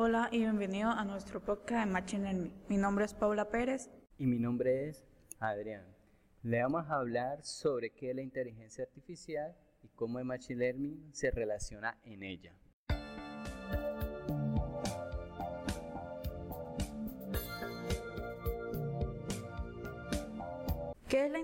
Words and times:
Hola 0.00 0.28
y 0.30 0.38
bienvenido 0.38 0.90
a 0.90 1.04
nuestro 1.04 1.40
podcast 1.40 1.84
de 1.84 1.92
Machine 1.92 2.22
Learning. 2.22 2.52
Mi 2.68 2.76
nombre 2.76 3.04
es 3.04 3.14
Paula 3.14 3.50
Pérez. 3.50 3.90
Y 4.16 4.26
mi 4.28 4.38
nombre 4.38 4.88
es 4.88 5.04
Adrián. 5.40 5.82
Le 6.44 6.62
vamos 6.62 6.86
a 6.86 7.00
hablar 7.00 7.42
sobre 7.42 7.90
qué 7.90 8.10
es 8.10 8.14
la 8.14 8.22
inteligencia 8.22 8.84
artificial 8.84 9.56
y 9.82 9.88
cómo 9.88 10.20
el 10.20 10.24
Machine 10.24 10.60
Learning 10.60 11.10
se 11.12 11.32
relaciona 11.32 11.98
en 12.04 12.22
ella. 12.22 12.54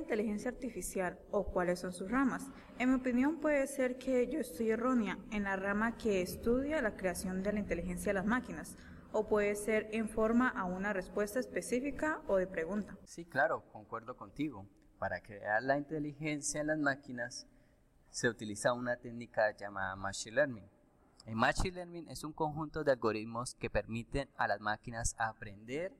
Inteligencia 0.04 0.50
artificial 0.50 1.18
o 1.30 1.44
cuáles 1.44 1.80
son 1.80 1.92
sus 1.92 2.10
ramas? 2.10 2.50
En 2.78 2.90
mi 2.90 2.96
opinión 2.96 3.40
puede 3.40 3.66
ser 3.66 3.98
que 3.98 4.28
yo 4.28 4.38
estoy 4.38 4.70
errónea 4.70 5.18
en 5.32 5.44
la 5.44 5.56
rama 5.56 5.96
que 5.96 6.22
estudia 6.22 6.80
la 6.82 6.96
creación 6.96 7.42
de 7.42 7.52
la 7.52 7.60
inteligencia 7.60 8.10
de 8.10 8.14
las 8.14 8.26
máquinas 8.26 8.76
o 9.12 9.26
puede 9.26 9.54
ser 9.56 9.88
en 9.92 10.08
forma 10.08 10.48
a 10.48 10.64
una 10.64 10.92
respuesta 10.92 11.40
específica 11.40 12.20
o 12.26 12.36
de 12.36 12.46
pregunta. 12.46 12.96
Sí, 13.04 13.24
claro, 13.24 13.64
concuerdo 13.72 14.16
contigo. 14.16 14.66
Para 14.98 15.20
crear 15.20 15.62
la 15.62 15.78
inteligencia 15.78 16.60
en 16.60 16.68
las 16.68 16.78
máquinas 16.78 17.46
se 18.10 18.28
utiliza 18.28 18.72
una 18.72 18.96
técnica 18.96 19.56
llamada 19.56 19.96
Machine 19.96 20.36
Learning. 20.36 20.68
El 21.26 21.36
Machine 21.36 21.76
Learning 21.76 22.08
es 22.08 22.24
un 22.24 22.32
conjunto 22.32 22.84
de 22.84 22.92
algoritmos 22.92 23.54
que 23.54 23.70
permiten 23.70 24.28
a 24.36 24.46
las 24.48 24.60
máquinas 24.60 25.14
aprender 25.18 25.92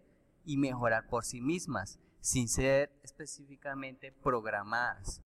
y 0.45 0.59
mejorar 0.59 1.07
por 1.09 1.25
sí 1.25 1.41
mismas 1.41 1.99
sin 2.25 2.49
ser 2.49 2.91
específicamente 3.03 4.11
programadas. 4.11 5.21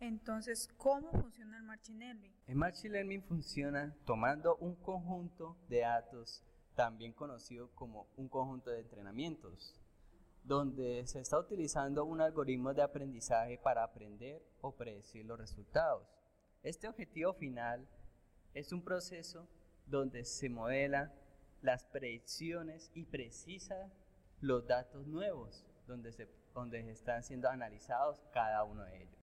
Entonces, 0.00 0.68
¿cómo 0.76 1.12
funciona 1.12 1.58
el 1.58 1.62
Machine 1.62 1.98
Learning? 2.00 2.32
El 2.48 2.56
Machine 2.56 2.92
Learning 2.92 3.22
funciona 3.22 3.96
tomando 4.04 4.56
un 4.56 4.74
conjunto 4.74 5.56
de 5.68 5.82
datos, 5.82 6.42
también 6.74 7.12
conocido 7.12 7.70
como 7.76 8.08
un 8.16 8.28
conjunto 8.28 8.70
de 8.70 8.80
entrenamientos, 8.80 9.80
donde 10.42 11.06
se 11.06 11.20
está 11.20 11.38
utilizando 11.38 12.04
un 12.04 12.20
algoritmo 12.20 12.74
de 12.74 12.82
aprendizaje 12.82 13.58
para 13.58 13.84
aprender 13.84 14.42
o 14.60 14.72
predecir 14.72 15.24
los 15.24 15.38
resultados. 15.38 16.04
Este 16.64 16.88
objetivo 16.88 17.32
final 17.34 17.88
es 18.54 18.72
un 18.72 18.82
proceso 18.82 19.46
donde 19.86 20.24
se 20.24 20.48
modela 20.48 21.14
las 21.66 21.84
predicciones 21.84 22.92
y 22.94 23.06
precisa 23.06 23.90
los 24.40 24.68
datos 24.68 25.04
nuevos 25.08 25.66
donde 25.88 26.12
se, 26.12 26.28
donde 26.54 26.78
están 26.92 27.24
siendo 27.24 27.48
analizados 27.50 28.22
cada 28.32 28.62
uno 28.62 28.84
de 28.84 29.02
ellos. 29.02 29.20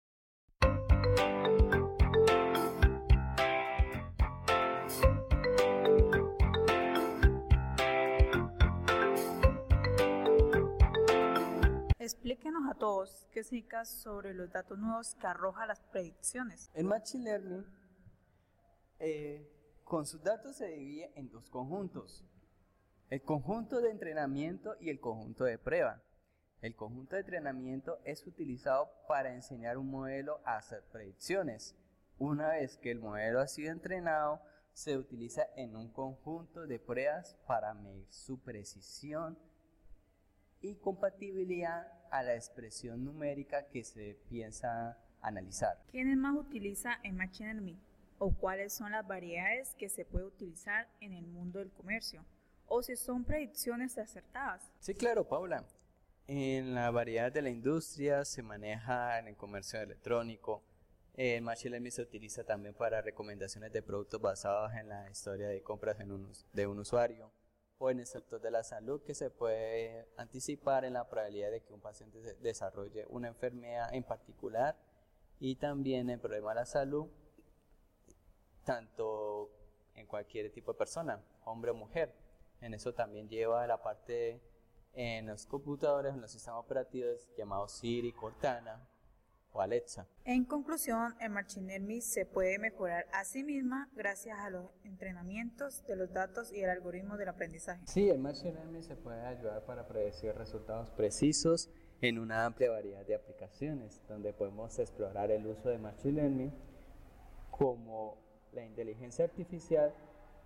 Explíquenos 11.99 12.63
a 12.71 12.73
todos 12.73 13.27
qué 13.31 13.43
significa 13.43 13.85
sobre 13.85 14.33
los 14.33 14.51
datos 14.51 14.79
nuevos 14.79 15.13
que 15.13 15.27
arroja 15.27 15.67
las 15.67 15.79
predicciones. 15.79 16.71
El 16.73 16.85
Machine 16.85 17.23
Learning 17.23 17.65
eh, 18.97 19.47
con 19.91 20.05
sus 20.05 20.23
datos 20.23 20.55
se 20.55 20.69
divide 20.69 21.11
en 21.15 21.29
dos 21.29 21.49
conjuntos, 21.49 22.23
el 23.11 23.23
conjunto 23.23 23.81
de 23.81 23.91
entrenamiento 23.91 24.77
y 24.79 24.89
el 24.89 25.01
conjunto 25.01 25.43
de 25.43 25.57
prueba. 25.57 26.01
El 26.61 26.77
conjunto 26.77 27.17
de 27.17 27.23
entrenamiento 27.23 27.99
es 28.05 28.25
utilizado 28.25 28.89
para 29.05 29.33
enseñar 29.33 29.77
un 29.77 29.91
modelo 29.91 30.39
a 30.45 30.55
hacer 30.55 30.81
predicciones. 30.93 31.75
Una 32.17 32.51
vez 32.51 32.77
que 32.77 32.89
el 32.89 33.01
modelo 33.01 33.41
ha 33.41 33.47
sido 33.49 33.69
entrenado, 33.73 34.41
se 34.71 34.97
utiliza 34.97 35.43
en 35.57 35.75
un 35.75 35.91
conjunto 35.91 36.65
de 36.65 36.79
pruebas 36.79 37.37
para 37.45 37.73
medir 37.73 38.07
su 38.09 38.39
precisión 38.39 39.37
y 40.61 40.75
compatibilidad 40.75 41.91
a 42.11 42.23
la 42.23 42.35
expresión 42.35 43.03
numérica 43.03 43.67
que 43.67 43.83
se 43.83 44.17
piensa 44.29 44.97
analizar. 45.19 45.83
¿Quién 45.91 46.17
más 46.17 46.37
utiliza 46.37 46.93
el 47.03 47.11
Machine 47.13 47.55
Learning? 47.55 47.91
o 48.23 48.31
cuáles 48.35 48.71
son 48.71 48.91
las 48.91 49.05
variedades 49.07 49.73
que 49.79 49.89
se 49.89 50.05
puede 50.05 50.27
utilizar 50.27 50.87
en 50.99 51.11
el 51.11 51.25
mundo 51.25 51.57
del 51.57 51.71
comercio 51.71 52.23
o 52.73 52.81
si 52.81 52.95
son 52.95 53.25
predicciones 53.25 53.97
acertadas. 53.97 54.71
Sí, 54.79 54.95
claro, 54.95 55.27
Paula. 55.27 55.65
En 56.25 56.73
la 56.73 56.89
variedad 56.89 57.29
de 57.29 57.41
la 57.41 57.49
industria 57.49 58.23
se 58.23 58.41
maneja 58.41 59.19
en 59.19 59.27
el 59.27 59.35
comercio 59.35 59.81
electrónico. 59.81 60.63
El 61.13 61.41
Machine 61.41 61.71
Learning 61.71 61.91
se 61.91 62.01
utiliza 62.01 62.45
también 62.45 62.73
para 62.73 63.01
recomendaciones 63.01 63.73
de 63.73 63.81
productos 63.81 64.21
basados 64.21 64.71
en 64.73 64.87
la 64.87 65.09
historia 65.09 65.49
de 65.49 65.61
compras 65.61 65.97
de 65.97 66.67
un 66.67 66.79
usuario 66.79 67.29
o 67.77 67.89
en 67.89 67.99
el 67.99 68.05
sector 68.05 68.39
de 68.39 68.51
la 68.51 68.63
salud 68.63 69.03
que 69.03 69.15
se 69.15 69.29
puede 69.29 70.07
anticipar 70.15 70.85
en 70.85 70.93
la 70.93 71.09
probabilidad 71.09 71.51
de 71.51 71.61
que 71.61 71.73
un 71.73 71.81
paciente 71.81 72.19
desarrolle 72.35 73.05
una 73.09 73.27
enfermedad 73.27 73.93
en 73.93 74.03
particular 74.03 74.77
y 75.39 75.57
también 75.57 76.09
el 76.09 76.19
problema 76.21 76.51
de 76.51 76.55
la 76.55 76.65
salud 76.65 77.09
tanto 78.63 79.51
en 79.95 80.05
cualquier 80.05 80.53
tipo 80.53 80.71
de 80.71 80.77
persona, 80.77 81.21
hombre 81.43 81.71
o 81.71 81.73
mujer. 81.73 82.30
En 82.61 82.73
eso 82.73 82.93
también 82.93 83.27
lleva 83.27 83.65
la 83.67 83.81
parte 83.81 84.41
en 84.93 85.27
los 85.27 85.45
computadores, 85.45 86.13
en 86.13 86.21
los 86.21 86.31
sistemas 86.31 86.59
operativos 86.59 87.27
llamados 87.37 87.71
Siri, 87.73 88.11
Cortana 88.11 88.87
o 89.53 89.61
Alexa. 89.61 90.07
En 90.25 90.45
conclusión, 90.45 91.15
el 91.19 91.29
Machine 91.29 91.67
Learning 91.67 92.01
se 92.01 92.25
puede 92.25 92.59
mejorar 92.59 93.05
a 93.13 93.25
sí 93.25 93.43
misma 93.43 93.89
gracias 93.93 94.39
a 94.39 94.49
los 94.49 94.69
entrenamientos 94.83 95.85
de 95.87 95.95
los 95.95 96.13
datos 96.13 96.51
y 96.53 96.61
el 96.61 96.69
algoritmo 96.69 97.17
del 97.17 97.29
aprendizaje. 97.29 97.81
Sí, 97.87 98.09
el 98.09 98.19
Machine 98.19 98.53
Learning 98.53 98.83
se 98.83 98.95
puede 98.95 99.21
ayudar 99.21 99.65
para 99.65 99.87
predecir 99.87 100.33
resultados 100.35 100.89
precisos 100.91 101.69
en 102.01 102.17
una 102.17 102.45
amplia 102.45 102.71
variedad 102.71 103.05
de 103.05 103.15
aplicaciones, 103.15 104.01
donde 104.07 104.33
podemos 104.33 104.77
explorar 104.79 105.31
el 105.31 105.45
uso 105.45 105.69
de 105.69 105.77
Machine 105.77 106.21
Learning 106.21 106.53
como 107.51 108.17
la 108.53 108.65
inteligencia 108.65 109.25
artificial 109.25 109.93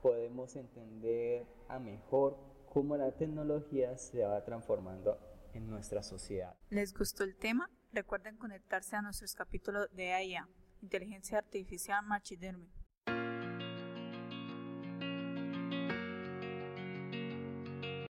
podemos 0.06 0.56
entender 0.56 1.48
a 1.68 1.80
mejor 1.80 2.38
cómo 2.72 2.96
la 2.96 3.12
tecnología 3.14 3.98
se 3.98 4.24
va 4.24 4.44
transformando 4.44 5.18
en 5.56 5.68
nuestra 5.68 6.04
sociedad. 6.04 6.56
¿Les 6.70 6.94
gustó 6.94 7.24
el 7.24 7.36
tema? 7.36 7.72
Recuerden 7.92 8.38
conectarse 8.38 8.96
a 8.96 9.02
nuestros 9.02 9.34
capítulos 9.34 9.88
de 9.96 10.14
AIA, 10.14 10.48
Inteligencia 10.84 11.40
Artificial 11.40 12.06
Machine 12.06 12.56